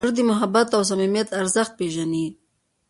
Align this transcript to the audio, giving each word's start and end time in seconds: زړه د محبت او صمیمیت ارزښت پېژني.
زړه 0.03 0.11
د 0.17 0.19
محبت 0.31 0.67
او 0.77 0.81
صمیمیت 0.89 1.27
ارزښت 1.41 1.71
پېژني. 1.79 2.25